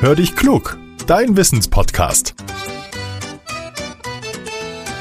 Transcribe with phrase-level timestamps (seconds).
[0.00, 2.36] Hör dich klug, dein Wissenspodcast.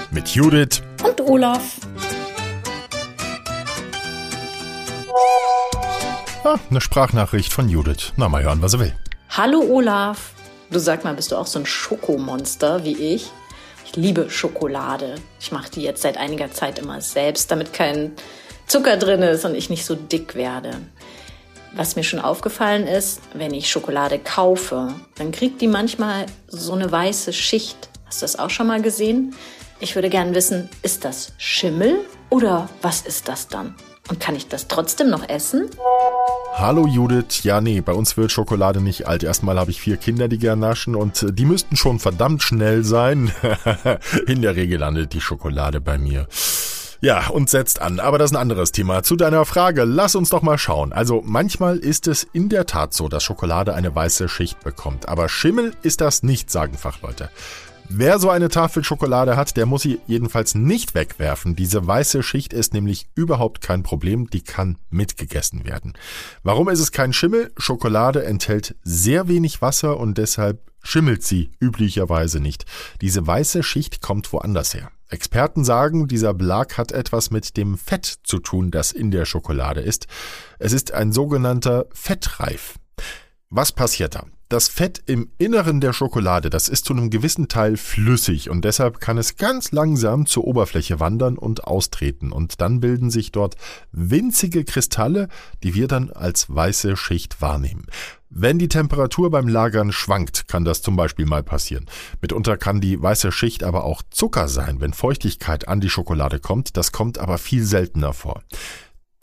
[0.10, 1.76] Mit Judith und Olaf.
[6.44, 8.14] Ah, eine Sprachnachricht von Judith.
[8.16, 8.96] Na, mal hören, was er will.
[9.30, 10.32] Hallo Olaf.
[10.72, 13.32] Du sag mal, bist du auch so ein Schokomonster wie ich?
[13.86, 15.14] Ich liebe Schokolade.
[15.40, 18.14] Ich mache die jetzt seit einiger Zeit immer selbst, damit kein
[18.66, 20.72] Zucker drin ist und ich nicht so dick werde.
[21.78, 26.92] Was mir schon aufgefallen ist, wenn ich Schokolade kaufe, dann kriegt die manchmal so eine
[26.92, 27.90] weiße Schicht.
[28.08, 29.36] Hast du das auch schon mal gesehen?
[29.80, 32.00] Ich würde gerne wissen, ist das Schimmel
[32.32, 33.76] oder was ist das dann?
[34.10, 35.70] Und kann ich das trotzdem noch essen?
[36.56, 39.22] Hallo Judith, ja nee, bei uns wird Schokolade nicht alt.
[39.22, 42.84] Erstmal habe ich vier Kinder, die gern naschen und äh, die müssten schon verdammt schnell
[42.84, 43.32] sein.
[44.26, 46.28] In der Regel landet die Schokolade bei mir.
[47.02, 48.00] Ja, und setzt an.
[48.00, 49.04] Aber das ist ein anderes Thema.
[49.04, 50.94] Zu deiner Frage, lass uns doch mal schauen.
[50.94, 55.08] Also manchmal ist es in der Tat so, dass Schokolade eine weiße Schicht bekommt.
[55.08, 57.30] Aber Schimmel ist das nicht, sagen Fachleute.
[57.90, 61.56] Wer so eine Tafel Schokolade hat, der muss sie jedenfalls nicht wegwerfen.
[61.56, 65.94] Diese weiße Schicht ist nämlich überhaupt kein Problem, die kann mitgegessen werden.
[66.44, 67.52] Warum ist es kein Schimmel?
[67.58, 72.66] Schokolade enthält sehr wenig Wasser und deshalb schimmelt sie üblicherweise nicht.
[73.00, 74.92] Diese weiße Schicht kommt woanders her.
[75.10, 79.82] Experten sagen, dieser Belag hat etwas mit dem Fett zu tun, das in der Schokolade
[79.82, 80.08] ist.
[80.60, 82.76] Es ist ein sogenannter Fettreif.
[83.50, 84.26] Was passiert da?
[84.50, 89.02] Das Fett im Inneren der Schokolade, das ist zu einem gewissen Teil flüssig und deshalb
[89.02, 93.58] kann es ganz langsam zur Oberfläche wandern und austreten und dann bilden sich dort
[93.92, 95.28] winzige Kristalle,
[95.64, 97.88] die wir dann als weiße Schicht wahrnehmen.
[98.30, 101.86] Wenn die Temperatur beim Lagern schwankt, kann das zum Beispiel mal passieren.
[102.22, 106.78] Mitunter kann die weiße Schicht aber auch Zucker sein, wenn Feuchtigkeit an die Schokolade kommt.
[106.78, 108.44] Das kommt aber viel seltener vor.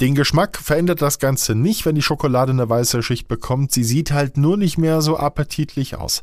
[0.00, 3.70] Den Geschmack verändert das Ganze nicht, wenn die Schokolade eine weiße Schicht bekommt.
[3.70, 6.22] Sie sieht halt nur nicht mehr so appetitlich aus.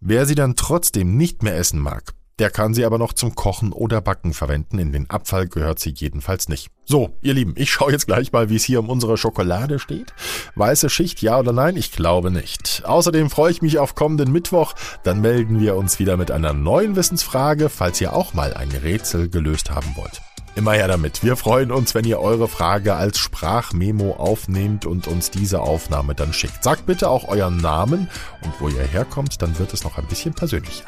[0.00, 3.72] Wer sie dann trotzdem nicht mehr essen mag, der kann sie aber noch zum Kochen
[3.72, 4.78] oder Backen verwenden.
[4.78, 6.68] In den Abfall gehört sie jedenfalls nicht.
[6.84, 10.12] So, ihr Lieben, ich schaue jetzt gleich mal, wie es hier um unsere Schokolade steht.
[10.56, 11.76] Weiße Schicht, ja oder nein?
[11.76, 12.82] Ich glaube nicht.
[12.84, 14.74] Außerdem freue ich mich auf kommenden Mittwoch.
[15.04, 19.30] Dann melden wir uns wieder mit einer neuen Wissensfrage, falls ihr auch mal ein Rätsel
[19.30, 20.20] gelöst haben wollt.
[20.56, 21.22] Immer her damit.
[21.22, 26.32] Wir freuen uns, wenn ihr eure Frage als Sprachmemo aufnehmt und uns diese Aufnahme dann
[26.32, 26.64] schickt.
[26.64, 28.08] Sagt bitte auch euren Namen
[28.42, 30.86] und wo ihr herkommt, dann wird es noch ein bisschen persönlicher.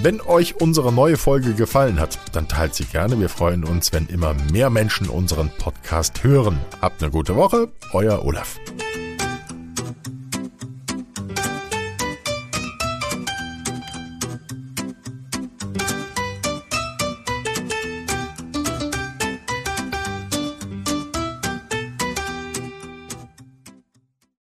[0.00, 3.20] Wenn euch unsere neue Folge gefallen hat, dann teilt sie gerne.
[3.20, 6.58] Wir freuen uns, wenn immer mehr Menschen unseren Podcast hören.
[6.80, 7.68] Habt eine gute Woche.
[7.92, 8.58] Euer Olaf.